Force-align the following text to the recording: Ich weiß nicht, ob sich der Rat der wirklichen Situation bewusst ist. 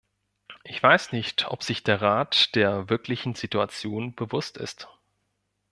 Ich 0.63 0.81
weiß 0.81 1.11
nicht, 1.11 1.45
ob 1.51 1.61
sich 1.61 1.83
der 1.83 2.01
Rat 2.01 2.55
der 2.55 2.89
wirklichen 2.89 3.35
Situation 3.35 4.15
bewusst 4.15 4.57
ist. 4.57 4.87